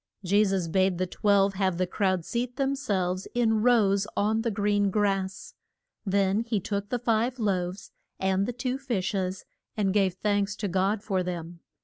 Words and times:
Je 0.23 0.43
sus 0.43 0.67
bade 0.67 0.97
the 0.97 1.05
twelve 1.05 1.53
have 1.53 1.77
the 1.77 1.85
crowd 1.85 2.25
seat 2.25 2.55
them 2.55 2.73
selves 2.75 3.27
in 3.35 3.61
rows 3.61 4.07
on 4.17 4.41
the 4.41 4.49
green 4.49 4.89
grass. 4.89 5.53
Then 6.07 6.39
he 6.41 6.59
took 6.59 6.89
the 6.89 6.97
five 6.97 7.37
loaves 7.37 7.91
and 8.19 8.47
the 8.47 8.51
two 8.53 8.79
fish 8.79 9.13
es, 9.13 9.45
and 9.77 9.93
gave 9.93 10.15
thanks 10.15 10.55
to 10.55 10.67
God 10.67 11.03
for 11.03 11.21
them. 11.21 11.59